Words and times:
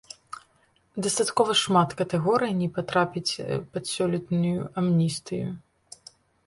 Дастаткова 1.07 1.51
шмат 1.63 1.89
катэгорый 1.99 2.53
не 2.63 2.69
патрапіць 2.79 3.33
пад 3.77 3.83
сёлетнюю 3.95 4.59
амністыю. 4.83 5.47